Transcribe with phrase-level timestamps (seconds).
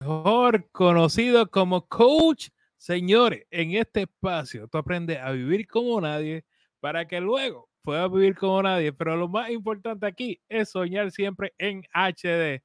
[0.00, 2.48] mejor conocido como coach.
[2.78, 6.44] Señores, en este espacio tú aprendes a vivir como nadie
[6.80, 8.92] para que luego puedas vivir como nadie.
[8.92, 12.62] Pero lo más importante aquí es soñar siempre en HD.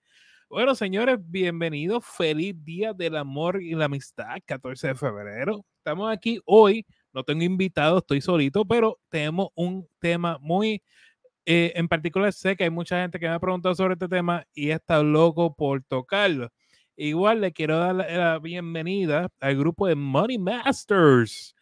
[0.49, 2.05] Bueno, señores, bienvenidos.
[2.05, 5.65] Feliz Día del Amor y la Amistad, 14 de febrero.
[5.77, 6.85] Estamos aquí hoy.
[7.11, 10.81] No tengo invitado, estoy solito, pero tenemos un tema muy
[11.45, 12.31] eh, en particular.
[12.31, 15.53] Sé que hay mucha gente que me ha preguntado sobre este tema y está loco
[15.53, 16.49] por tocarlo.
[16.97, 21.53] Igual le quiero dar la, bienvenida al grupo de Money Masters.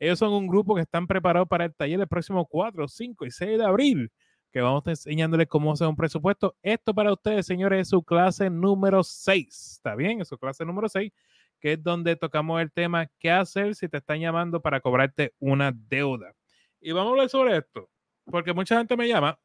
[0.00, 3.30] Ellos son un grupo que están preparados para el taller del próximo 4, 5 y
[3.30, 4.12] 6 de abril,
[4.50, 6.56] que vamos enseñándoles cómo hacer un presupuesto.
[6.60, 9.74] Esto para ustedes, señores, es su clase número 6.
[9.76, 10.22] ¿Está bien?
[10.22, 11.12] Es su clase número 6,
[11.60, 15.70] que es donde tocamos el tema qué hacer si te están llamando para cobrarte una
[15.70, 16.34] deuda.
[16.80, 17.88] Y vamos a hablar sobre esto,
[18.24, 19.38] porque mucha gente me llama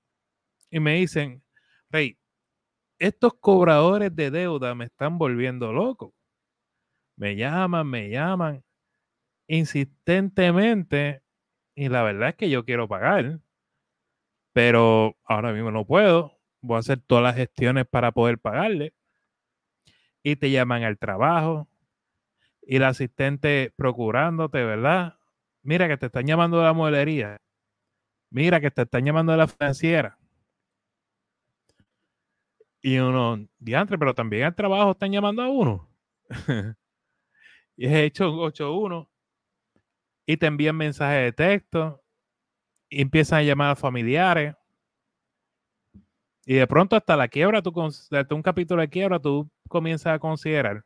[0.71, 1.43] y me dicen,
[1.91, 2.17] Rey,
[2.99, 6.13] estos cobradores de deuda me están volviendo loco.
[7.17, 8.63] Me llaman, me llaman
[9.47, 11.21] insistentemente
[11.75, 13.39] y la verdad es que yo quiero pagar,
[14.53, 16.39] pero ahora mismo no puedo.
[16.61, 18.93] Voy a hacer todas las gestiones para poder pagarle.
[20.23, 21.67] Y te llaman al trabajo
[22.61, 25.17] y el asistente procurándote, ¿verdad?
[25.61, 27.41] Mira que te están llamando de la modelería.
[28.31, 30.17] Mira que te están llamando de la financiera.
[32.85, 35.89] Y uno, diantre, pero también al trabajo están llamando a uno.
[37.75, 39.09] y he hecho un 8-1
[40.27, 42.03] y te envían mensajes de texto
[42.87, 44.55] y empiezan a llamar a familiares.
[46.45, 50.85] Y de pronto hasta la quiebra, tú, un capítulo de quiebra, tú comienzas a considerar.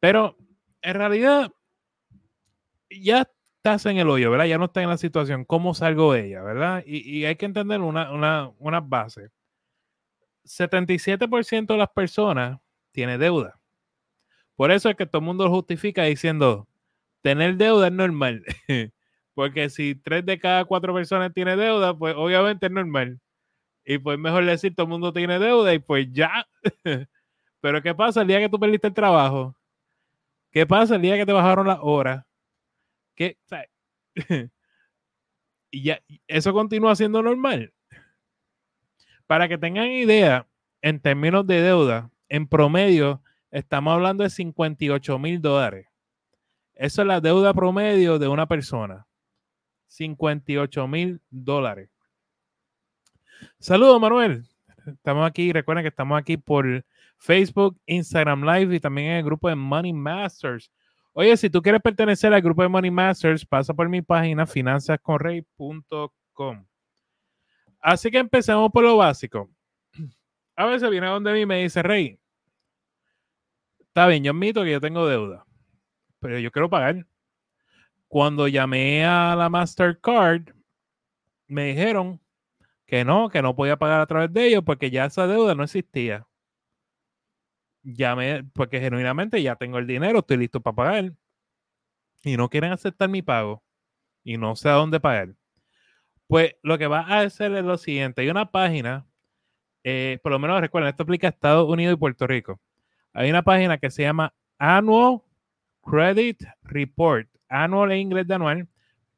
[0.00, 0.36] Pero
[0.80, 1.52] en realidad
[2.90, 4.46] ya estás en el hoyo, ¿verdad?
[4.46, 5.44] Ya no estás en la situación.
[5.44, 6.82] ¿Cómo salgo ella, verdad?
[6.84, 9.30] Y, hay que entender una, una, una base.
[10.44, 13.58] 77% de las personas tiene deuda.
[14.56, 16.68] Por eso es que todo el mundo lo justifica diciendo,
[17.22, 18.44] tener deuda es normal.
[19.34, 23.18] Porque si tres de cada cuatro personas tiene deuda, pues obviamente es normal.
[23.84, 26.46] Y pues mejor decir, todo el mundo tiene deuda y pues ya.
[27.60, 29.56] Pero ¿qué pasa el día que tú perdiste el trabajo?
[30.50, 32.24] ¿Qué pasa el día que te bajaron las horas?
[33.14, 33.38] ¿Qué?
[35.70, 37.72] y ya, eso continúa siendo normal.
[39.32, 40.46] Para que tengan idea,
[40.82, 45.86] en términos de deuda, en promedio, estamos hablando de 58 mil dólares.
[46.74, 49.06] Esa es la deuda promedio de una persona.
[49.86, 51.88] 58 mil dólares.
[53.58, 54.44] Saludos, Manuel.
[54.86, 56.84] Estamos aquí, recuerden que estamos aquí por
[57.16, 60.70] Facebook, Instagram Live y también en el grupo de Money Masters.
[61.14, 66.66] Oye, si tú quieres pertenecer al grupo de Money Masters, pasa por mi página finanzasconrey.com.
[67.82, 69.50] Así que empecemos por lo básico.
[70.56, 72.18] A veces viene donde mí me dice, Rey,
[73.80, 75.44] está bien, yo admito que yo tengo deuda,
[76.20, 77.06] pero yo quiero pagar.
[78.06, 80.54] Cuando llamé a la Mastercard,
[81.48, 82.20] me dijeron
[82.86, 85.64] que no, que no podía pagar a través de ellos porque ya esa deuda no
[85.64, 86.26] existía.
[87.82, 91.12] Llamé, porque genuinamente ya tengo el dinero, estoy listo para pagar.
[92.22, 93.64] Y no quieren aceptar mi pago.
[94.22, 95.34] Y no sé a dónde pagar.
[96.32, 98.22] Pues lo que va a hacer es lo siguiente.
[98.22, 99.06] Hay una página,
[99.84, 102.58] eh, por lo menos recuerden, esto aplica a Estados Unidos y Puerto Rico.
[103.12, 105.20] Hay una página que se llama Annual
[105.82, 107.28] Credit Report.
[107.50, 108.66] Annual en inglés de anual,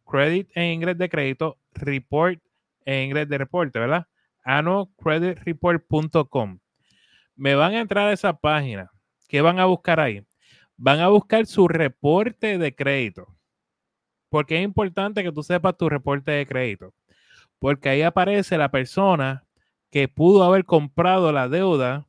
[0.05, 2.43] credit en inglés de crédito, report
[2.85, 4.09] en inglés de reporte, ¿verdad?
[4.43, 6.59] annualcreditreport.com.
[7.37, 8.91] Me van a entrar a esa página.
[9.29, 10.27] ¿Qué van a buscar ahí?
[10.77, 13.29] Van a buscar su reporte de crédito.
[14.29, 16.93] Porque es importante que tú sepas tu reporte de crédito
[17.65, 19.47] porque ahí aparece la persona
[19.91, 22.07] que pudo haber comprado la deuda,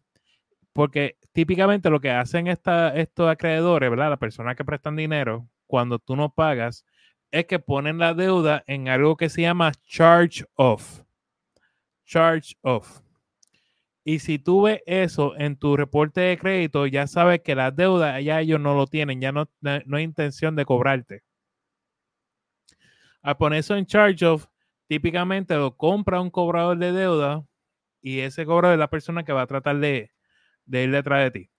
[0.74, 4.10] porque típicamente lo que hacen estos acreedores, ¿verdad?
[4.10, 6.84] Las personas que prestan dinero, cuando tú no pagas,
[7.32, 11.04] es que ponen la deuda en algo que se llama charge off.
[12.04, 13.00] Charge off.
[14.04, 18.20] Y si tú ves eso en tu reporte de crédito, ya sabes que la deuda
[18.20, 21.24] ya ellos no lo tienen, ya no, no hay intención de cobrarte.
[23.22, 24.48] Al poner eso en charge off,
[24.88, 27.46] típicamente lo compra un cobrador de deuda
[28.02, 30.12] y ese cobrador es la persona que va a tratar de,
[30.68, 31.50] ir detrás de ti.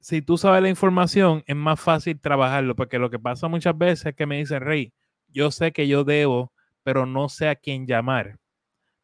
[0.00, 4.06] Si tú sabes la información, es más fácil trabajarlo, porque lo que pasa muchas veces
[4.06, 4.92] es que me dicen, Rey,
[5.28, 6.52] yo sé que yo debo,
[6.82, 8.38] pero no sé a quién llamar.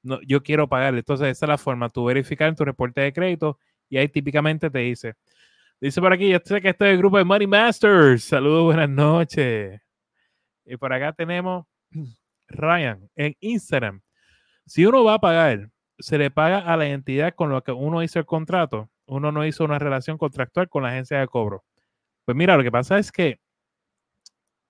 [0.02, 1.00] No, yo quiero pagarle.
[1.00, 3.58] Entonces, esa es la forma, tú verificar en tu reporte de crédito
[3.88, 5.14] y ahí típicamente te dice,
[5.80, 8.24] dice por aquí, yo sé que estoy en el grupo de Money Masters.
[8.24, 9.80] Saludos, buenas noches.
[10.64, 11.66] Y por acá tenemos
[12.52, 14.02] Ryan en Instagram.
[14.66, 18.02] Si uno va a pagar, se le paga a la entidad con la que uno
[18.02, 18.90] hizo el contrato.
[19.06, 21.64] uno no hizo una relación contractual con la agencia de cobro.
[22.24, 23.40] Pues mira, lo que pasa es que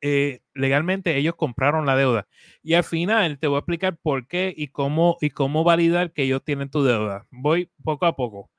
[0.00, 2.26] eh, legalmente ellos compraron la deuda.
[2.62, 6.24] Y al final te voy a explicar por qué y cómo, y cómo validar que
[6.24, 7.26] ellos tienen tu deuda.
[7.30, 8.50] Voy poco a poco.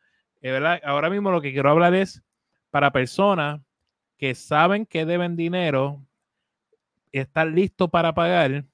[0.42, 0.82] ¿verdad?
[0.84, 2.22] Ahora mismo lo que quiero hablar es
[2.70, 3.62] para personas
[4.18, 6.06] que saben que deben dinero,
[7.12, 8.66] están listos para pagar,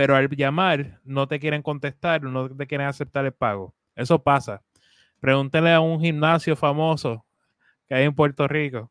[0.00, 3.74] pero al llamar no te quieren contestar, no te quieren aceptar el pago.
[3.94, 4.62] Eso pasa.
[5.20, 7.26] Pregúntele a un gimnasio famoso
[7.86, 8.90] que hay en Puerto Rico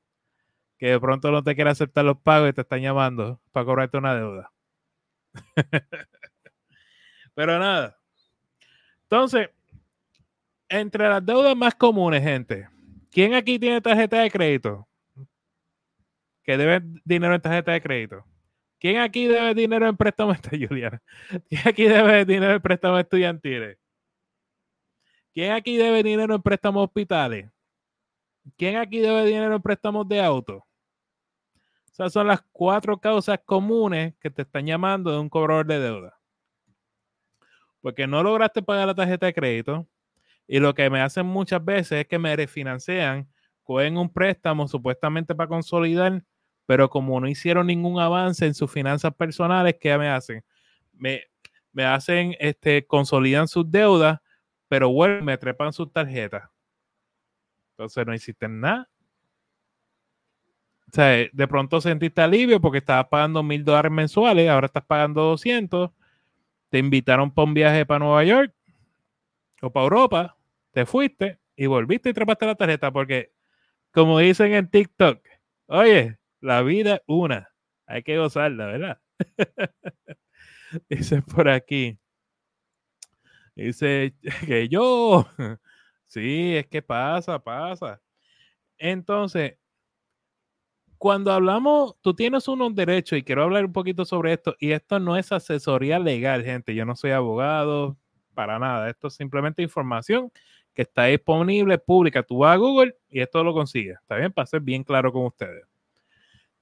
[0.77, 3.97] que de pronto no te quiere aceptar los pagos y te están llamando para cobrarte
[3.97, 4.51] una deuda.
[7.33, 7.97] Pero nada.
[9.01, 9.49] Entonces,
[10.67, 12.69] entre las deudas más comunes, gente,
[13.09, 14.87] ¿quién aquí tiene tarjeta de crédito?
[16.43, 18.23] Que debe dinero en tarjeta de crédito.
[18.79, 21.01] ¿Quién aquí debe dinero en préstamo Juliana?
[21.49, 23.77] ¿Quién aquí debe dinero en préstamo estudiantiles?
[25.33, 27.49] ¿Quién aquí debe dinero en préstamos hospitales?
[28.57, 30.65] ¿Quién aquí debe dinero en préstamos de auto?
[31.91, 36.17] Esas son las cuatro causas comunes que te están llamando de un cobrador de deuda.
[37.81, 39.87] Porque no lograste pagar la tarjeta de crédito
[40.47, 43.29] y lo que me hacen muchas veces es que me refinancian,
[43.63, 46.23] cogen un préstamo supuestamente para consolidar,
[46.69, 50.43] pero como no hicieron ningún avance en sus finanzas personales, ¿qué me hacen?
[50.93, 51.23] Me,
[51.73, 54.19] me hacen, este, consolidan sus deudas,
[54.67, 56.47] pero vuelven, me trepan sus tarjetas.
[57.71, 58.87] Entonces no hiciste nada
[60.89, 65.23] o sea, de pronto sentiste alivio porque estabas pagando mil dólares mensuales, ahora estás pagando
[65.23, 65.89] 200,
[66.69, 68.53] te invitaron para un viaje para Nueva York
[69.63, 70.37] o para Europa,
[70.69, 73.31] te fuiste y volviste y trepaste la tarjeta porque,
[73.91, 75.19] como dicen en TikTok,
[75.65, 77.49] oye, la vida es una,
[77.85, 79.01] hay que gozarla, ¿verdad?
[80.89, 81.97] Dice por aquí.
[83.55, 84.13] Dice
[84.45, 85.27] que yo,
[86.07, 88.01] sí, es que pasa, pasa.
[88.77, 89.57] Entonces,
[90.97, 94.99] cuando hablamos, tú tienes unos derechos y quiero hablar un poquito sobre esto, y esto
[94.99, 97.97] no es asesoría legal, gente, yo no soy abogado,
[98.33, 100.31] para nada, esto es simplemente información
[100.73, 104.31] que está disponible, pública, tú vas a Google y esto lo consigues, ¿está bien?
[104.31, 105.65] Para ser bien claro con ustedes.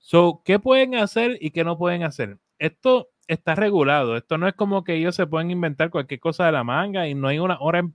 [0.09, 2.37] So, ¿qué pueden hacer y qué no pueden hacer?
[2.59, 6.53] Esto está regulado, esto no es como que ellos se pueden inventar cualquier cosa de
[6.53, 7.85] la manga y no hay una hora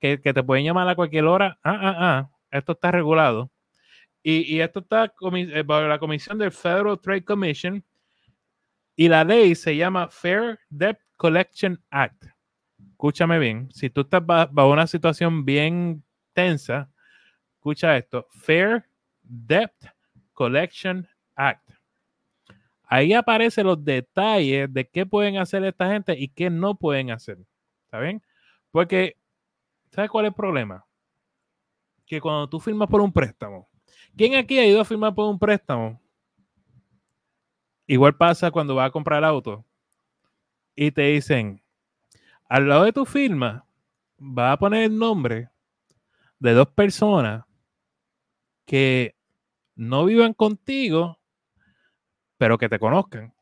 [0.00, 3.52] que, te pueden llamar a cualquier hora, ah, ah, ah, esto está regulado
[4.24, 7.84] y, esto está eh, bajo la comisión del Federal Trade Commission
[8.96, 12.24] y la ley se llama Fair Debt Collection Act.
[12.90, 16.90] Escúchame bien, si tú estás bajo una situación bien tensa,
[17.54, 18.84] escucha esto, Fair
[19.22, 19.70] Debt
[20.32, 21.68] Collection Act.
[22.84, 27.38] Ahí aparecen los detalles de qué pueden hacer esta gente y qué no pueden hacer.
[27.84, 28.22] ¿Está bien?
[28.70, 29.16] Porque,
[29.90, 30.84] ¿sabes cuál es el problema?
[32.06, 33.68] Que cuando tú firmas por un préstamo,
[34.16, 36.00] ¿Quién aquí ha ido a firmar por un préstamo?
[37.86, 39.64] Igual pasa cuando vas a comprar auto
[40.74, 41.62] y te dicen,
[42.48, 43.66] al lado de tu firma,
[44.20, 45.50] va a poner el nombre
[46.38, 47.44] de dos personas
[48.66, 49.16] que
[49.74, 51.18] no vivan contigo,
[52.42, 53.32] pero que te conozcan.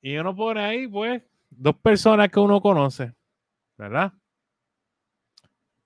[0.00, 3.14] Y uno pone ahí, pues, dos personas que uno conoce,
[3.76, 4.12] ¿verdad?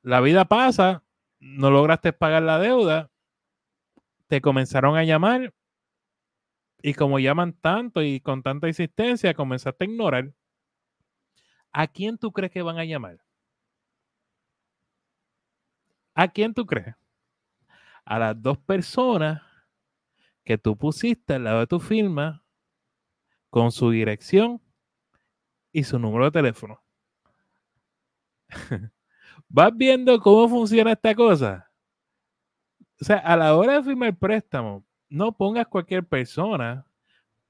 [0.00, 1.04] La vida pasa
[1.40, 3.10] no lograste pagar la deuda,
[4.26, 5.52] te comenzaron a llamar
[6.80, 10.32] y como llaman tanto y con tanta insistencia, comenzaste a ignorar.
[11.70, 13.22] ¿A quién tú crees que van a llamar?
[16.14, 16.96] ¿A quién tú crees?
[18.06, 19.53] A las dos personas
[20.44, 22.44] que tú pusiste al lado de tu firma
[23.50, 24.60] con su dirección
[25.72, 26.82] y su número de teléfono.
[29.48, 31.70] vas viendo cómo funciona esta cosa.
[33.00, 36.86] O sea, a la hora de firmar el préstamo, no pongas cualquier persona.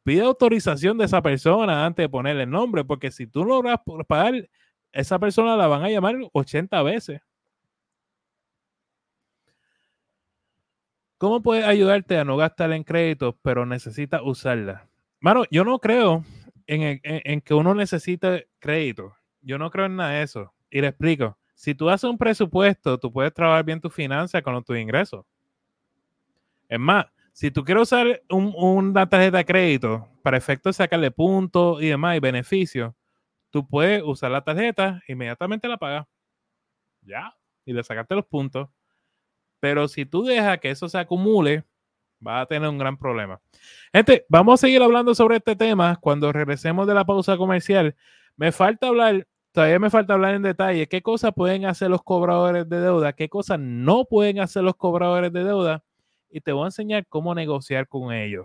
[0.03, 4.49] Pide autorización de esa persona antes de ponerle el nombre, porque si tú logras pagar,
[4.93, 7.21] esa persona la van a llamar 80 veces.
[11.25, 14.91] ¿Cómo puede ayudarte a no gastar en créditos, pero necesitas usarla?
[15.21, 16.23] Mano, yo no creo
[16.67, 19.17] en, que uno necesite crédito.
[19.41, 20.53] Yo no creo en nada de eso.
[20.69, 24.63] Y le explico si tú haces un presupuesto, tú puedes trabajar bien tu finanzas con
[24.63, 25.25] tus ingresos.
[26.69, 31.83] Es más, si tú quieres usar una tarjeta de crédito para efecto de sacarle puntos
[31.83, 32.93] y demás y beneficios,
[33.49, 36.07] tú puedes usar la tarjeta, inmediatamente la pagas.
[37.01, 38.69] Ya, y le sacaste los puntos.
[39.65, 41.65] Pero si tú dejas que eso se acumule,
[42.21, 43.41] vas a tener un gran problema.
[43.95, 47.97] Gente, vamos a seguir hablando sobre este tema cuando regresemos de la pausa comercial.
[48.37, 52.69] Me falta hablar todavía me falta hablar en detalle qué cosas pueden hacer los cobradores
[52.69, 55.83] de deuda, qué cosas no pueden hacer los cobradores de deuda
[56.29, 58.45] y te voy a enseñar cómo negociar con ellos.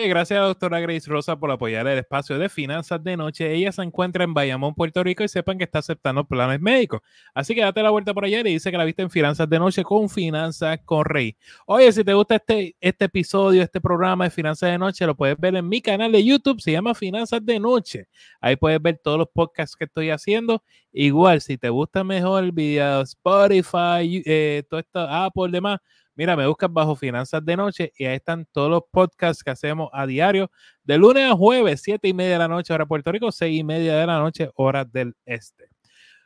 [0.00, 3.52] Gracias a doctora Grace Rosa por apoyar el espacio de finanzas de noche.
[3.52, 7.00] Ella se encuentra en Bayamón, Puerto Rico y sepan que está aceptando planes médicos.
[7.34, 9.58] Así que date la vuelta por allá y dice que la viste en Finanzas de
[9.58, 11.36] Noche con Finanzas con Rey.
[11.66, 15.36] Oye, si te gusta este, este episodio, este programa de Finanzas de Noche, lo puedes
[15.36, 18.06] ver en mi canal de YouTube, se llama Finanzas de Noche.
[18.40, 20.62] Ahí puedes ver todos los podcasts que estoy haciendo.
[20.92, 25.80] Igual, si te gusta mejor el video Spotify, eh, todo esto, Apple, demás
[26.18, 29.88] Mira, me buscas bajo Finanzas de Noche y ahí están todos los podcasts que hacemos
[29.92, 30.50] a diario,
[30.82, 33.62] de lunes a jueves, siete y media de la noche, hora Puerto Rico, seis y
[33.62, 35.68] media de la noche, hora del este.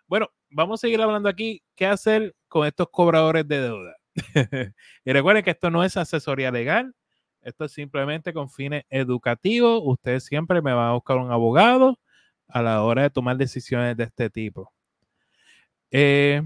[0.07, 3.97] Bueno, vamos a seguir hablando aquí qué hacer con estos cobradores de deuda.
[5.05, 6.95] y recuerden que esto no es asesoría legal,
[7.43, 9.83] esto es simplemente con fines educativos.
[9.85, 11.99] Ustedes siempre me van a buscar un abogado
[12.49, 14.73] a la hora de tomar decisiones de este tipo.
[15.91, 16.41] Eh,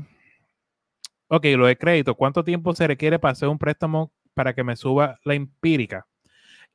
[1.28, 4.76] ok, lo de crédito, ¿cuánto tiempo se requiere para hacer un préstamo para que me
[4.76, 6.06] suba la empírica?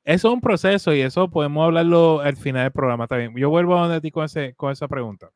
[0.03, 3.36] Eso es un proceso y eso podemos hablarlo al final del programa también.
[3.36, 5.29] Yo vuelvo a donde ti con, con esa pregunta.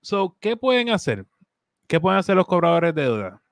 [0.00, 1.26] So, ¿qué pueden hacer?
[1.86, 3.42] ¿Qué pueden hacer los cobradores de deuda?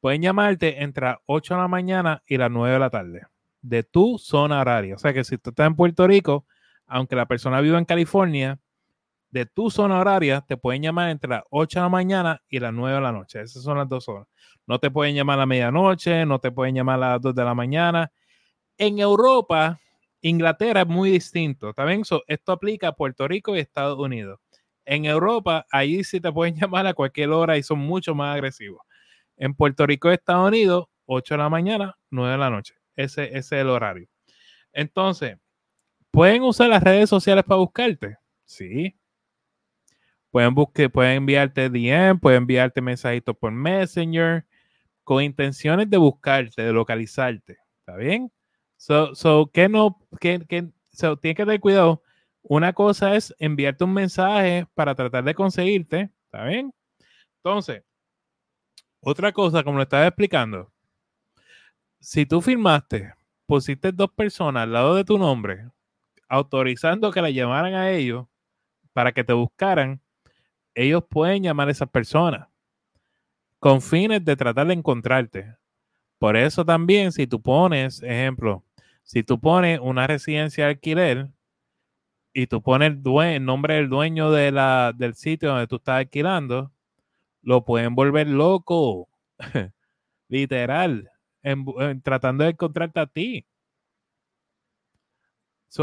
[0.00, 3.22] Pueden llamarte entre 8 de la mañana y las 9 de la tarde
[3.62, 4.94] de tu zona horaria.
[4.94, 6.46] O sea que si tú estás en Puerto Rico,
[6.86, 8.58] aunque la persona viva en California,
[9.30, 12.72] de tu zona horaria te pueden llamar entre las 8 de la mañana y las
[12.72, 13.40] 9 de la noche.
[13.40, 14.26] Esas son las dos horas.
[14.66, 17.44] No te pueden llamar a la medianoche, no te pueden llamar a las 2 de
[17.44, 18.12] la mañana.
[18.76, 19.80] En Europa,
[20.20, 21.72] Inglaterra es muy distinto.
[21.72, 24.40] También esto aplica a Puerto Rico y Estados Unidos.
[24.84, 28.80] En Europa, ahí sí te pueden llamar a cualquier hora y son mucho más agresivos.
[29.36, 32.74] En Puerto Rico y Estados Unidos, 8 de la mañana, 9 de la noche.
[32.96, 34.08] Ese, ese es el horario.
[34.72, 35.36] Entonces,
[36.10, 38.16] ¿pueden usar las redes sociales para buscarte?
[38.44, 38.99] Sí,
[40.30, 44.46] Pueden, buscar, pueden enviarte DM, pueden enviarte mensajitos por Messenger
[45.04, 47.58] con intenciones de buscarte, de localizarte.
[47.80, 48.32] ¿Está bien?
[48.76, 52.02] So, so que no, que, que so, tienes que tener cuidado.
[52.42, 56.10] Una cosa es enviarte un mensaje para tratar de conseguirte.
[56.26, 56.72] ¿Está bien?
[57.42, 57.82] Entonces,
[59.00, 60.72] otra cosa, como lo estaba explicando,
[62.00, 63.14] si tú firmaste,
[63.46, 65.70] pusiste dos personas al lado de tu nombre,
[66.28, 68.26] autorizando que la llamaran a ellos
[68.92, 70.00] para que te buscaran,
[70.74, 72.48] ellos pueden llamar a esas personas
[73.60, 75.54] con fines de tratar de encontrarte.
[76.18, 78.64] Por eso también, si tú pones, ejemplo,
[79.02, 81.28] si tú pones una residencia de alquiler
[82.32, 86.72] y tú pones el, nombre del dueño de la, del sitio donde tú estás alquilando,
[87.42, 89.08] lo pueden volver loco,
[90.28, 91.10] literal,
[92.02, 93.46] tratando de encontrarte a ti.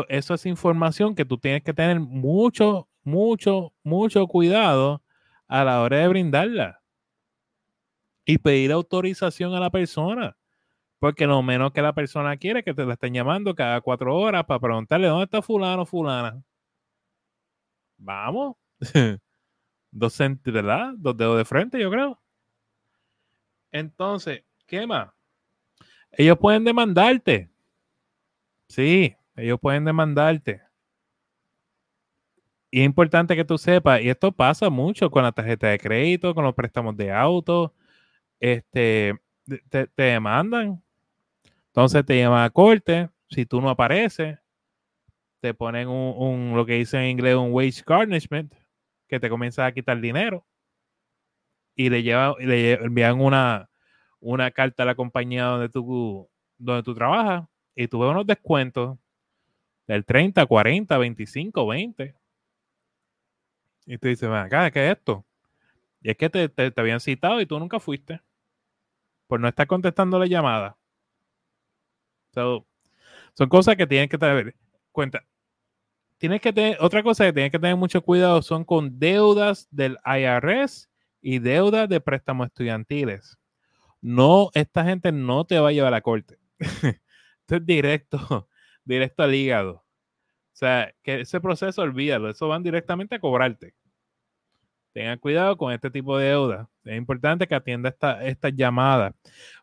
[0.10, 5.02] eso es información que tú tienes que tener mucho mucho, mucho cuidado
[5.48, 6.82] a la hora de brindarla
[8.26, 10.38] y pedir autorización a la persona.
[11.00, 14.14] Porque lo menos que la persona quiere es que te la estén llamando cada cuatro
[14.14, 16.44] horas para preguntarle dónde está fulano fulana.
[17.98, 18.58] Vamos.
[19.92, 20.94] Dos ¿verdad?
[20.98, 22.22] Dos dedos de frente, yo creo.
[23.72, 25.10] Entonces, ¿qué más?
[26.12, 27.50] Ellos pueden demandarte.
[28.68, 30.67] Sí, ellos pueden demandarte.
[32.70, 36.36] Y es importante que tú sepas, y esto pasa mucho con la tarjeta de crédito,
[36.36, 37.74] con los préstamos de auto,
[38.40, 39.16] este,
[39.70, 40.84] te, demandan.
[41.68, 44.40] Entonces te llaman a corte, si tú no apareces,
[45.40, 48.54] te ponen un, lo que dice en inglés un wage garnishment,
[49.08, 50.46] que te comienza a quitar dinero.
[51.76, 53.70] Y le, lleva, le envían una,
[54.20, 58.98] una carta a la compañía donde tú, donde tú trabajas y tú ves unos descuentos
[59.86, 62.16] del 30, 40, 25, 20.
[63.88, 65.26] Y te dice, acá, ¿qué es esto?
[66.02, 68.22] Y es que te, habían citado y tú nunca fuiste.
[69.28, 70.78] Por no estar contestando la llamada.
[72.34, 74.56] son cosas que tienes que tener
[74.92, 75.26] cuenta.
[76.18, 79.98] Tienes que tener, otra cosa que tienes que tener mucho cuidado son con deudas del
[80.06, 80.90] IRS
[81.22, 83.38] y deuda de préstamos estudiantiles.
[84.02, 86.38] No, esta gente no te va a llevar a la corte.
[86.60, 88.50] Esto es directo,
[88.84, 89.87] directo al hígado.
[90.58, 93.76] O sea, que ese proceso, olvídalo, eso van directamente a cobrarte.
[94.92, 96.68] Tengan cuidado con este tipo de deuda.
[96.84, 99.14] Es importante que atienda esta, esta llamada.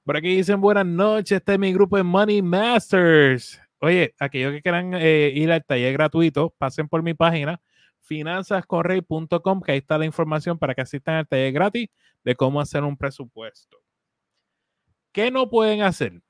[0.05, 3.61] Por aquí dicen buenas noches, este es mi grupo de Money Masters.
[3.81, 7.61] Oye, aquellos que quieran eh, ir al taller gratuito, pasen por mi página
[8.03, 11.89] finanzascorrey.com, que ahí está la información para que asistan al taller gratis
[12.23, 13.79] de cómo hacer un presupuesto.
[15.11, 16.23] ¿Qué no pueden hacer?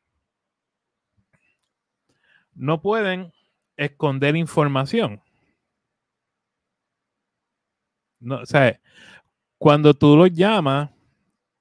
[2.55, 3.31] No pueden
[3.77, 5.23] esconder información.
[8.21, 8.81] No, o sea,
[9.59, 10.91] cuando tú los llamas,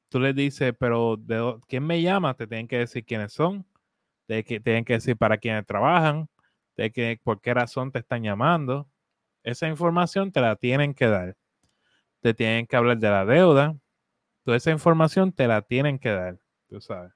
[0.09, 2.35] tú les dices, pero de, ¿quién me llama?
[2.35, 3.65] Te tienen que decir quiénes son,
[4.27, 6.29] te tienen que decir para quiénes trabajan,
[6.77, 8.89] de que, por qué razón te están llamando.
[9.43, 11.37] Esa información te la tienen que dar.
[12.21, 13.77] Te tienen que hablar de la deuda.
[14.45, 17.13] Toda esa información te la tienen que dar, tú sabes.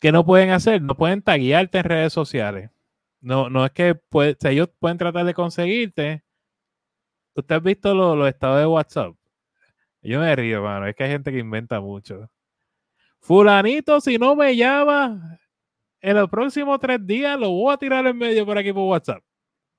[0.00, 0.80] ¿Qué no pueden hacer?
[0.82, 2.70] No pueden taguearte en redes sociales.
[3.20, 4.00] No, no es que
[4.44, 6.22] ellos pueden tratar de conseguirte.
[7.34, 9.14] ¿Usted ha visto los estados de WhatsApp?
[10.02, 10.86] Yo me río, mano.
[10.86, 12.30] Es que hay gente que inventa mucho.
[13.20, 15.38] Fulanito, si no me llama
[16.00, 19.22] en los próximos tres días, lo voy a tirar en medio por aquí por WhatsApp.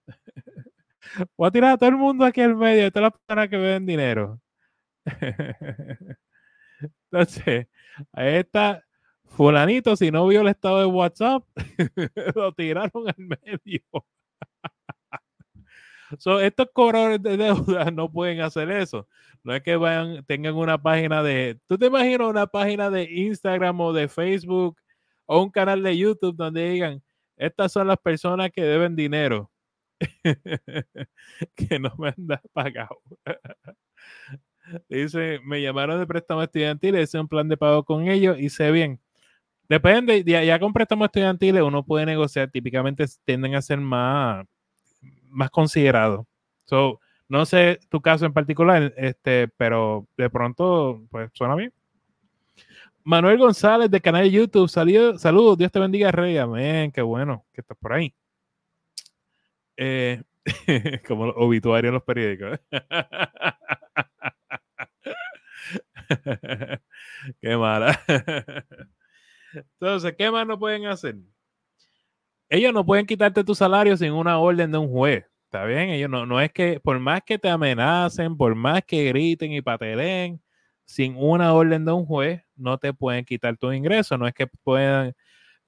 [1.38, 3.58] voy a tirar a todo el mundo aquí en medio, de todas las personas que
[3.58, 4.42] ven dinero.
[7.12, 7.68] Entonces,
[8.12, 8.84] ahí está
[9.30, 11.44] Fulanito, si no vio el estado de WhatsApp,
[12.36, 13.82] lo tiraron al medio.
[16.42, 19.08] estos cobradores de deuda no pueden hacer eso.
[19.44, 21.60] No es que vayan, tengan una página de.
[21.68, 24.78] ¿Tú te imaginas una página de Instagram o de Facebook
[25.26, 27.04] o un canal de YouTube donde digan:
[27.38, 29.50] Estas son las personas que deben dinero?
[31.56, 33.02] que no me han pagado.
[34.90, 38.72] Dice: Me llamaron de préstamo estudiantil, hice un plan de pago con ellos y sé
[38.72, 39.00] bien
[39.70, 44.44] Depende, ya, ya con préstamos estudiantiles uno puede negociar, típicamente tienden a ser más,
[45.28, 46.26] más considerados.
[46.66, 51.72] So, no sé tu caso en particular, este, pero de pronto, pues suena bien.
[53.04, 57.62] Manuel González de canal de YouTube, saludos, Dios te bendiga, Rey, amén, qué bueno que
[57.62, 58.12] estás por ahí.
[59.78, 60.24] Eh,
[61.08, 62.60] como los obituarios en los periódicos.
[67.42, 68.00] qué mala.
[69.54, 71.16] Entonces, ¿qué más no pueden hacer?
[72.50, 75.26] Ellos no pueden quitarte tu salario sin una orden de un juez.
[75.46, 75.90] ¿Está bien?
[75.90, 79.62] Ellos no, no es que, por más que te amenacen, por más que griten y
[79.62, 80.42] patelen,
[80.86, 84.18] sin una orden de un juez, no te pueden quitar tu ingreso.
[84.18, 85.14] No es que puedan,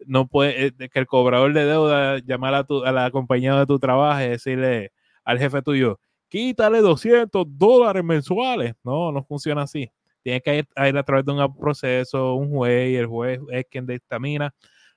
[0.05, 3.65] no puede, eh, que el cobrador de deuda llamar a, tu, a la compañía de
[3.67, 4.91] tu trabajo y decirle
[5.23, 8.75] al jefe tuyo, quítale 200 dólares mensuales.
[8.83, 9.91] No, no funciona así
[10.23, 13.85] tiene que ir, a través de un proceso, un juez, y el juez es quien
[13.85, 14.53] dictamina.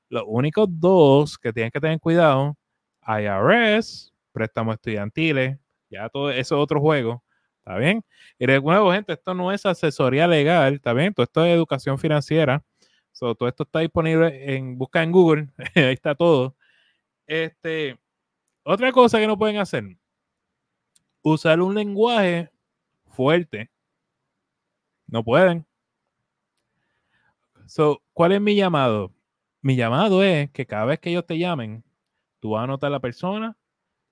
[0.09, 2.57] Los únicos dos que tienen que tener cuidado,
[3.07, 5.59] IRS, préstamos estudiantiles,
[5.91, 7.23] ya todo eso es otro juego,
[7.59, 8.05] ¿está bien?
[8.39, 11.15] Y de nuevo, gente, esto no es asesoría legal, ¿está bien?
[11.15, 12.63] Todo esto es educación financiera.
[13.19, 16.57] todo esto está disponible en busca en Google, ahí está todo.
[17.27, 17.99] Este,
[18.65, 19.85] otra cosa que no pueden hacer,
[21.23, 22.51] usar un lenguaje
[23.07, 23.71] fuerte
[25.15, 25.65] no pueden.
[27.67, 29.13] So, ¿cuál es mi llamado?
[29.63, 31.85] Mi llamado es que cada vez que ellos te llamen,
[32.41, 33.57] tú vas a anotar la persona,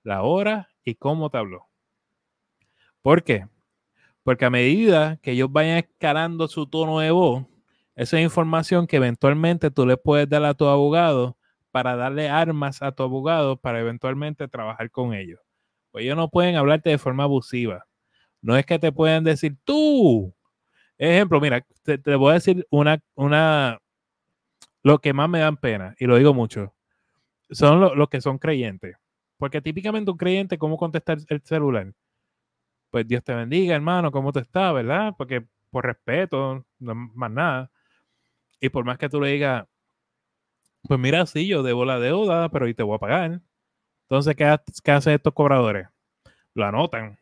[0.01, 1.67] la hora y cómo te habló.
[3.01, 3.49] ¿Por qué?
[4.23, 7.43] Porque a medida que ellos vayan escalando su tono de voz,
[7.97, 11.37] esa es información que eventualmente tú le puedes dar a tu abogado
[11.71, 15.41] para darle armas a tu abogado para eventualmente trabajar con ellos.
[15.91, 17.85] Pues ellos no pueden hablarte de forma abusiva.
[18.41, 20.33] No es que te puedan decir, tú,
[20.97, 23.79] Ejemplo, mira, te, voy a decir una, una,
[24.83, 26.73] lo que más me dan pena, y lo digo mucho,
[27.49, 28.97] son los que son creyentes.
[29.37, 31.93] Porque típicamente un creyente, ¿cómo contestar el celular?
[32.91, 35.13] Pues Dios te bendiga, hermano, ¿cómo te está, verdad?
[35.17, 37.71] Porque por respeto, no más nada.
[38.61, 39.65] Y por más que tú le digas,
[40.83, 43.41] pues mira, sí, yo debo la deuda, pero hoy te voy a pagar.
[44.03, 45.87] Entonces, ¿qué, qué hacen estos cobradores?
[46.53, 47.17] Lo anotan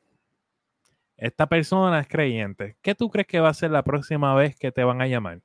[1.21, 2.77] esta persona es creyente.
[2.81, 5.39] ¿Qué tú crees que va a ser la próxima vez que te van a llamar?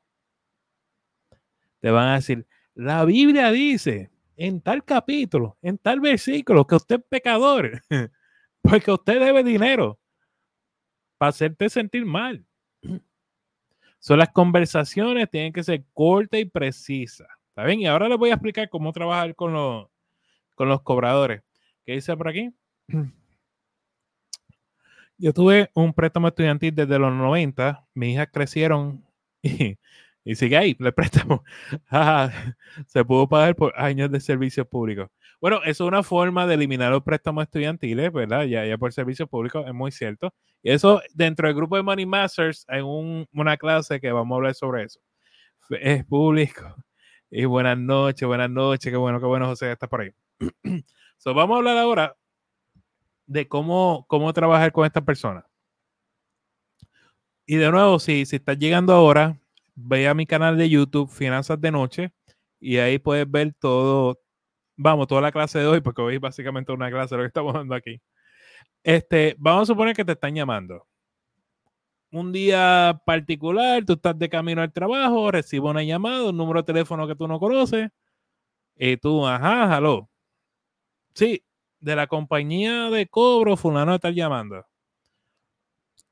[1.81, 6.97] Te van a decir, la Biblia dice en tal capítulo, en tal versículo, que usted
[6.97, 7.83] es pecador,
[8.63, 10.01] porque usted debe dinero
[11.19, 12.47] para hacerte sentir mal.
[13.99, 17.29] Son las conversaciones tienen que ser cortas y precisas.
[17.51, 17.81] ¿Está bien?
[17.81, 19.89] Y ahora les voy a explicar cómo trabajar con los,
[20.55, 21.43] con los cobradores.
[21.85, 22.49] ¿Qué dice por aquí?
[25.19, 29.05] Yo tuve un préstamo estudiantil desde los 90, mis hijas crecieron
[29.43, 29.79] y,
[30.25, 31.43] y sigue ahí, le préstamo.
[32.87, 35.09] se pudo pagar por años de servicios públicos.
[35.41, 38.45] Bueno, eso es una forma de eliminar los préstamos estudiantiles, ¿verdad?
[38.45, 40.35] Ya, ya por servicios públicos, es muy cierto.
[40.63, 44.55] Y eso dentro del grupo de Money Masters, hay una clase que vamos a hablar
[44.55, 45.01] sobre eso.
[45.71, 46.63] Es público.
[47.29, 50.13] Y buenas noches, buenas noches, qué bueno, qué bueno, José, está por ahí.
[51.19, 52.17] so, vamos a hablar ahora
[53.27, 55.45] de cómo, cómo trabajar con estas personas.
[57.47, 59.39] Y de nuevo, si, si estás llegando ahora,
[59.75, 62.13] ve a mi canal de YouTube, Finanzas de Noche,
[62.59, 64.19] y ahí puedes ver todo,
[64.77, 67.55] vamos, toda la clase de hoy, porque hoy es básicamente una clase lo que estamos
[67.55, 68.01] dando aquí.
[68.83, 70.87] Este, vamos a suponer que te están llamando.
[72.11, 76.67] Un día particular, tú estás de camino al trabajo, recibo una llamada, un número de
[76.67, 77.91] teléfono que tú no conoces,
[78.77, 80.09] y tú, ajá, aló.
[81.15, 81.45] Sí,
[81.81, 84.65] de la compañía de cobro, fulano está llamando.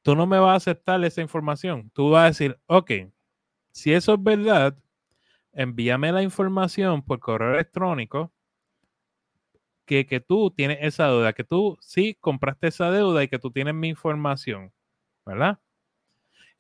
[0.03, 1.91] Tú no me vas a aceptar esa información.
[1.95, 2.91] Tú vas a decir, ok,
[3.73, 4.77] si eso es verdad,
[5.53, 8.33] envíame la información por correo electrónico
[9.87, 13.51] que, que tú tienes esa deuda, que tú sí compraste esa deuda y que tú
[13.51, 14.73] tienes mi información,
[15.27, 15.59] ¿verdad?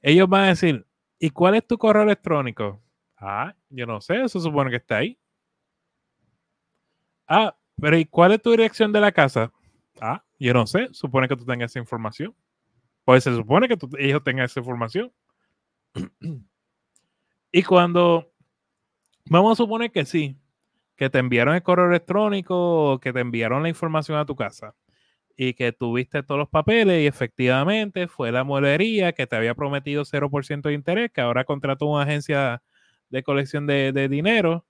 [0.02, 0.86] Ellos van a decir,
[1.18, 2.82] ¿y cuál es tu correo electrónico?
[3.16, 5.18] Ah, yo no sé, eso supone que está ahí.
[7.26, 9.52] Ah, pero ¿y cuál es tu dirección de la casa?
[10.00, 12.34] Ah, yo no sé, supone que tú tengas esa información.
[13.04, 15.12] Pues se supone que ellos tengan esa información.
[17.52, 18.32] y cuando,
[19.26, 20.36] vamos a suponer que sí,
[20.96, 24.74] que te enviaron el correo electrónico que te enviaron la información a tu casa
[25.36, 30.04] y que tuviste todos los papeles y efectivamente fue la molería que te había prometido
[30.04, 32.62] 0% de interés, que ahora contrató una agencia
[33.10, 34.64] de colección de, de dinero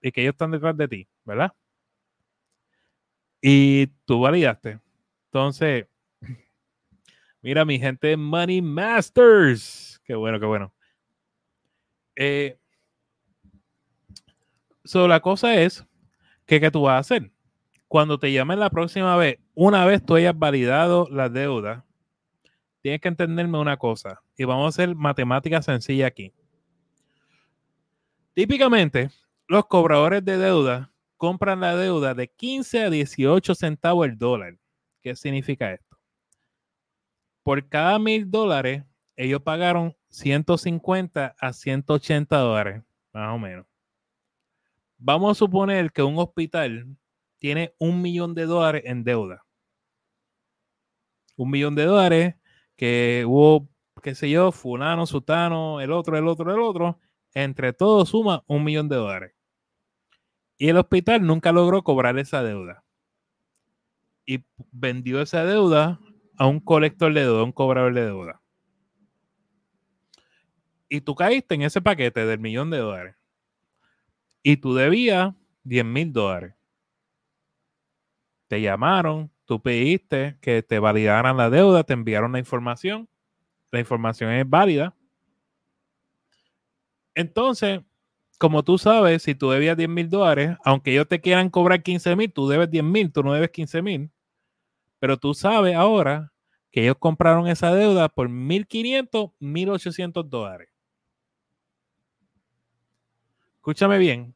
[0.00, 1.52] y que ellos están detrás de ti, ¿verdad?
[3.48, 4.80] Y tú validaste.
[5.26, 5.86] Entonces,
[7.42, 10.00] mira mi gente Money Masters.
[10.04, 10.74] Qué bueno, qué bueno.
[12.16, 12.58] Eh,
[14.82, 15.86] so, la cosa es
[16.44, 17.30] que ¿qué tú vas a hacer?
[17.86, 21.86] Cuando te llamen la próxima vez, una vez tú hayas validado la deuda,
[22.82, 24.22] tienes que entenderme una cosa.
[24.36, 26.32] Y vamos a hacer matemática sencilla aquí.
[28.34, 29.10] Típicamente,
[29.46, 34.58] los cobradores de deuda compran la deuda de 15 a 18 centavos el dólar.
[35.02, 35.98] ¿Qué significa esto?
[37.42, 43.66] Por cada mil dólares, ellos pagaron 150 a 180 dólares, más o menos.
[44.98, 46.96] Vamos a suponer que un hospital
[47.38, 49.44] tiene un millón de dólares en deuda.
[51.36, 52.34] Un millón de dólares
[52.76, 53.68] que hubo,
[54.02, 56.98] qué sé yo, fulano, sutano, el otro, el otro, el otro.
[57.34, 59.35] Entre todos suma un millón de dólares.
[60.58, 62.84] Y el hospital nunca logró cobrar esa deuda.
[64.24, 66.00] Y vendió esa deuda
[66.36, 68.42] a un colector de deuda, un cobrador de deuda.
[70.88, 73.16] Y tú caíste en ese paquete del millón de dólares.
[74.42, 76.54] Y tú debías 10 mil dólares.
[78.48, 83.08] Te llamaron, tú pediste que te validaran la deuda, te enviaron la información.
[83.72, 84.94] La información es válida.
[87.14, 87.80] Entonces,
[88.38, 92.16] como tú sabes, si tú debías 10 mil dólares, aunque ellos te quieran cobrar 15
[92.16, 94.10] mil, tú debes 10 mil, tú no debes 15 mil.
[94.98, 96.32] Pero tú sabes ahora
[96.70, 100.68] que ellos compraron esa deuda por 1.500, 1.800 dólares.
[103.56, 104.34] Escúchame bien,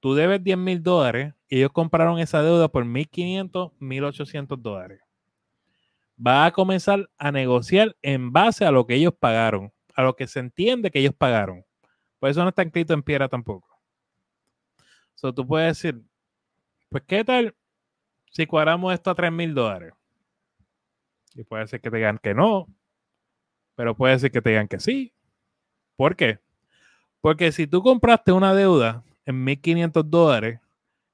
[0.00, 5.00] tú debes 10 mil dólares y ellos compraron esa deuda por 1.500, 1.800 dólares.
[6.24, 10.26] Va a comenzar a negociar en base a lo que ellos pagaron, a lo que
[10.26, 11.65] se entiende que ellos pagaron.
[12.26, 13.68] Por eso no está escrito en piedra tampoco.
[15.14, 16.02] So, tú puedes decir,
[16.88, 17.54] pues, ¿qué tal
[18.32, 19.94] si cuadramos esto a 3 mil dólares?
[21.36, 22.66] Y puede ser que te digan que no,
[23.76, 25.14] pero puede ser que te digan que sí.
[25.94, 26.40] ¿Por qué?
[27.20, 30.58] Porque si tú compraste una deuda en 1.500 dólares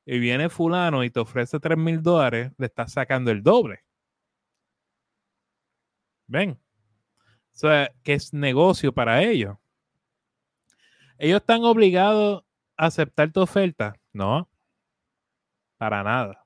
[0.06, 3.84] y viene fulano y te ofrece 3 mil dólares, le estás sacando el doble.
[6.26, 6.52] ¿Ven?
[6.52, 6.58] O
[7.50, 9.58] sea, que es negocio para ellos.
[11.22, 12.42] ¿Ellos están obligados
[12.76, 13.94] a aceptar tu oferta?
[14.12, 14.48] No,
[15.78, 16.44] para nada.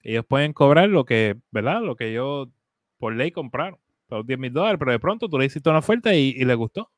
[0.00, 1.82] Ellos pueden cobrar lo que, ¿verdad?
[1.82, 2.48] Lo que ellos
[2.96, 3.78] por ley compraron,
[4.08, 6.54] los 10 mil dólares, pero de pronto tú le hiciste una oferta y, y le
[6.54, 6.90] gustó.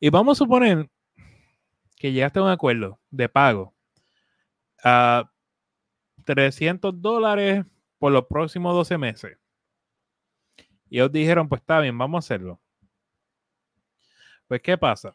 [0.00, 0.88] Y vamos a suponer
[1.98, 3.74] que llegaste a un acuerdo de pago
[4.82, 5.30] a
[6.24, 7.66] 300 dólares
[7.98, 9.38] por los próximos 12 meses.
[10.88, 12.62] Y ellos dijeron, pues está bien, vamos a hacerlo.
[14.48, 15.12] Pues, ¿qué pasa?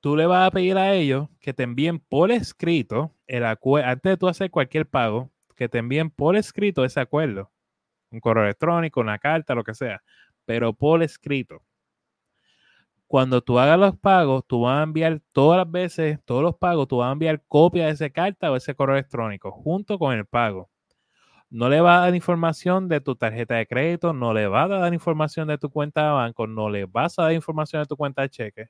[0.00, 4.16] Tú le vas a pedir a ellos que te envíen por escrito el antes de
[4.16, 7.50] tú hacer cualquier pago, que te envíen por escrito ese acuerdo.
[8.12, 10.02] un correo electrónico, una carta, lo que sea,
[10.46, 11.62] pero por escrito.
[13.06, 16.86] Cuando tú hagas los pagos, tú vas a enviar todas las veces, todos los pagos,
[16.88, 20.26] tú vas a enviar copia de esa carta o ese correo electrónico junto con el
[20.26, 20.70] pago.
[21.50, 24.68] No le va a dar información de tu tarjeta de crédito, no le va a
[24.68, 27.96] dar información de tu cuenta de banco, no le vas a dar información de tu
[27.96, 28.66] cuenta de cheque.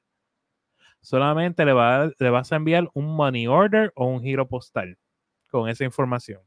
[1.01, 4.99] Solamente le, va le vas a enviar un money order o un giro postal
[5.51, 6.43] con esa información.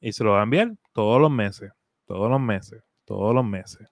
[0.00, 1.72] Y se lo va a enviar todos los meses,
[2.06, 3.88] todos los meses, todos los meses.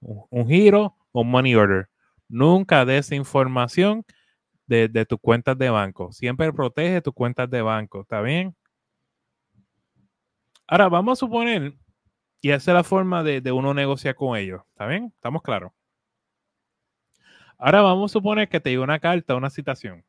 [0.00, 1.88] Un, giro o un money order.
[2.28, 4.04] Nunca des información
[4.66, 6.12] de, de tus cuentas de banco.
[6.12, 8.02] Siempre protege tus cuentas de banco.
[8.02, 8.56] ¿Está bien?
[10.66, 11.74] Ahora, vamos a suponer,
[12.40, 14.62] y esa es la forma de, de uno negociar con ellos.
[14.70, 15.12] ¿Está bien?
[15.16, 15.72] ¿Estamos claros?
[17.62, 20.02] Ahora vamos a suponer que te llega una carta, una citación.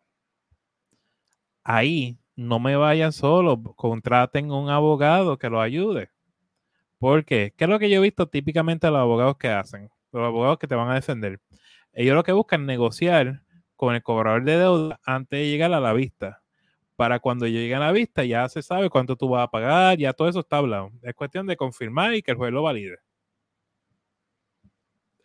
[1.65, 6.09] Ahí no me vayan solo, contraten un abogado que lo ayude.
[6.97, 7.53] ¿Por qué?
[7.57, 9.89] ¿Qué es lo que yo he visto típicamente a los abogados que hacen?
[10.13, 11.41] Los abogados que te van a defender.
[11.91, 13.41] Ellos lo que buscan es negociar
[13.75, 16.41] con el cobrador de deuda antes de llegar a la vista.
[16.95, 20.13] Para cuando llegue a la vista ya se sabe cuánto tú vas a pagar, ya
[20.13, 20.91] todo eso está hablado.
[21.01, 22.99] Es cuestión de confirmar y que el juez lo valide.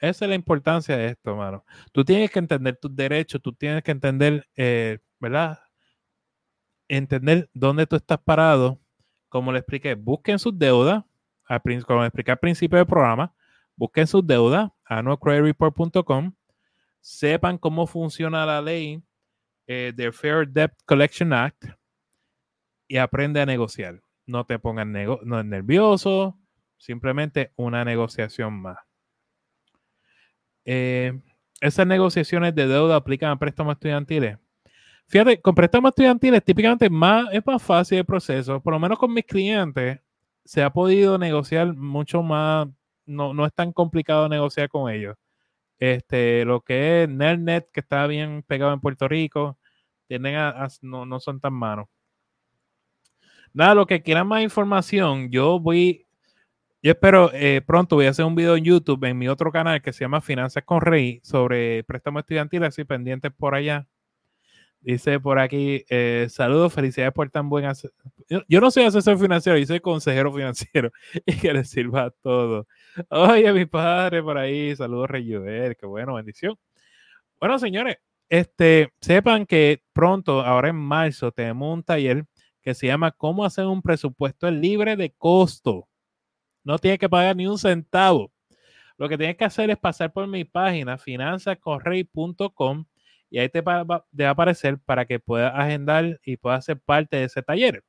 [0.01, 1.65] Esa es la importancia de esto, mano.
[1.93, 5.59] Tú tienes que entender tus derechos, tú tienes que entender, eh, ¿verdad?
[6.89, 8.81] entender dónde tú estás parado,
[9.29, 11.05] como le expliqué, busquen sus deudas,
[11.87, 13.35] como le expliqué al principio del programa,
[13.77, 16.35] busquen sus deudas, annualcreditreport.com,
[17.01, 19.03] sepan cómo funciona la ley
[19.67, 21.67] eh, del Fair Debt Collection Act
[22.89, 24.01] y aprende a negociar.
[24.27, 26.39] No te pongas no nervioso,
[26.79, 28.79] simplemente una negociación más.
[30.66, 31.18] Eh,
[31.61, 34.38] esas negociaciones de deuda aplican a préstamos estudiantiles.
[35.07, 38.61] Fíjate, con préstamos estudiantiles típicamente más, es más fácil el proceso.
[38.61, 40.00] Por lo menos con mis clientes
[40.44, 42.68] se ha podido negociar mucho más,
[43.07, 45.16] no, no es tan complicado negociar con ellos.
[45.79, 49.59] Este, lo que es NetNet, que está bien pegado en Puerto Rico,
[50.09, 50.35] tienden
[50.83, 51.87] no, no, son tan malos.
[53.52, 56.06] Nada, lo que quieran más información, yo voy,
[56.87, 59.83] yo espero eh, pronto voy a hacer un video en YouTube en mi otro canal
[59.83, 63.88] que se llama Finanzas con Rey sobre préstamos estudiantiles, así pendientes por allá.
[64.81, 67.68] Dice por aquí, eh, saludos, felicidades por tan buen
[68.29, 70.92] yo, no soy asesor financiero, yo soy consejero financiero
[71.27, 72.68] y que les sirva a todos.
[73.09, 76.57] Oye, mi padre por ahí, saludos Reyuver, qué bueno, bendición.
[77.40, 77.96] Bueno, señores,
[78.29, 82.27] este, sepan que pronto, ahora en marzo, tenemos un taller
[82.62, 85.88] que se llama Cómo hacer un presupuesto libre de costo.
[86.66, 88.33] No tienes que pagar ni un centavo.
[88.98, 92.85] Lo que tienes que hacer es pasar por mi página finanzascorrey.com
[93.31, 97.24] y ahí te va, a aparecer para que puedas agendar y puedas ser parte de
[97.24, 97.85] ese taller.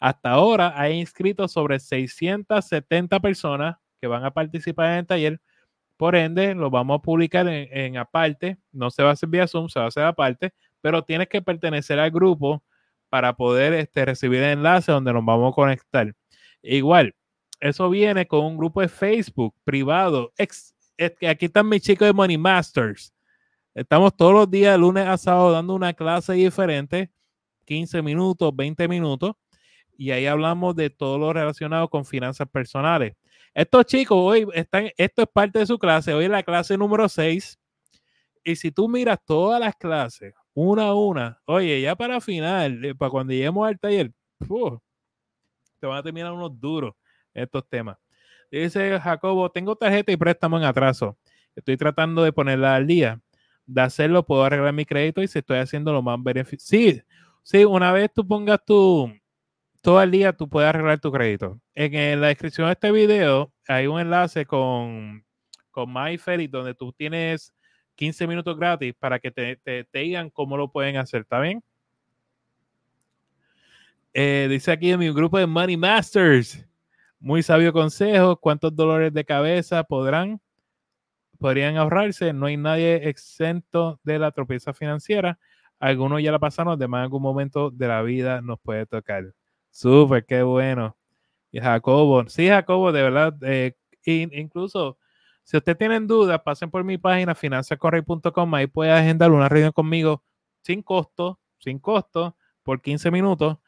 [0.00, 5.40] Hasta ahora hay inscritos sobre 670 personas que van a participar en el taller.
[5.98, 8.56] Por ende, lo vamos a publicar en, aparte.
[8.72, 11.42] No se va a hacer vía Zoom, se va a hacer aparte, pero tienes que
[11.42, 12.64] pertenecer al grupo
[13.10, 16.14] para poder este, recibir el enlace donde nos vamos a conectar.
[16.62, 17.14] Igual,
[17.62, 20.32] eso viene con un grupo de Facebook privado.
[20.36, 23.14] aquí están mis chicos de Money Masters.
[23.72, 27.12] Estamos todos los días, lunes a sábado, dando una clase diferente,
[27.64, 29.34] 15 minutos, 20 minutos,
[29.96, 33.14] y ahí hablamos de todo lo relacionado con finanzas personales.
[33.54, 37.08] Estos chicos hoy están, esto es parte de su clase, hoy es la clase número
[37.08, 37.60] 6,
[38.42, 42.94] y si tú miras todas las clases, una a una, oye, ya para final, eh,
[42.96, 44.10] para cuando lleguemos al taller,
[45.78, 46.92] te van a terminar unos duros
[47.34, 47.98] estos temas.
[48.50, 51.16] Dice Jacobo, tengo tarjeta y préstamo en atraso.
[51.56, 53.20] Estoy tratando de ponerla al día
[53.66, 56.66] de hacerlo, puedo arreglar mi crédito y si estoy haciendo lo más beneficio.
[56.66, 57.02] Sí,
[57.42, 59.12] sí, una vez tú pongas tu,
[59.80, 61.60] todo el día tú puedes arreglar tu crédito.
[61.74, 65.24] En, la descripción de este video hay un enlace con,
[65.70, 67.54] con MyFair donde tú tienes
[67.96, 71.62] 15 minutos gratis para que te, te, digan cómo lo pueden hacer, ¿está bien?
[74.14, 76.66] Eh, dice aquí en mi grupo de Money Masters,
[77.22, 80.40] muy sabio consejo, ¿cuántos dolores de cabeza podrán
[81.42, 82.32] podrían ahorrarse.
[82.32, 85.38] No hay nadie exento de la tropieza financiera.
[85.78, 89.34] Algunos ya la pasaron, además en algún momento de la vida nos puede tocar.
[89.70, 90.96] Súper, qué bueno.
[91.50, 93.74] Y Jacobo, sí, Jacobo, de verdad, eh,
[94.06, 94.98] incluso
[95.42, 100.22] si ustedes tienen dudas, pasen por mi página finanzascorrey.com, ahí puede agendar una reunión conmigo
[100.62, 103.58] sin costo, sin costo, por 15 minutos,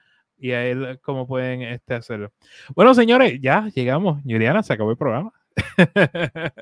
[0.45, 2.31] y ahí como pueden este, hacerlo.
[2.75, 4.21] Bueno, señores, ya llegamos.
[4.25, 5.33] Juliana, se acabó el programa.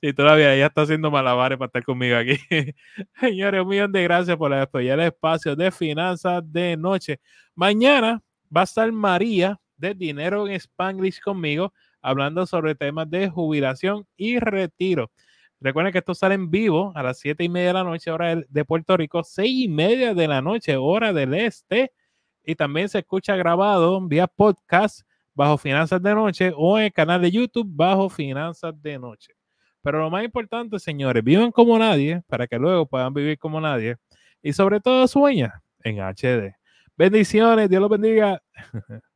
[0.00, 2.36] sí, todavía ella está haciendo malabares para estar conmigo aquí.
[3.20, 7.18] Señores, un millón de gracias por apoyar el espacio de finanzas de noche.
[7.56, 8.22] Mañana
[8.56, 14.38] va a estar María de Dinero en Spanglish conmigo hablando sobre temas de jubilación y
[14.38, 15.10] retiro.
[15.60, 18.34] Recuerden que esto sale en vivo a las 7 y media de la noche, hora
[18.34, 21.92] de Puerto Rico, 6 y media de la noche, hora del este.
[22.42, 25.02] Y también se escucha grabado vía podcast
[25.34, 29.34] bajo Finanzas de Noche o en el canal de YouTube bajo Finanzas de Noche.
[29.82, 33.96] Pero lo más importante, señores, vivan como nadie para que luego puedan vivir como nadie.
[34.42, 36.54] Y sobre todo sueña en HD.
[36.96, 38.42] Bendiciones, Dios los bendiga.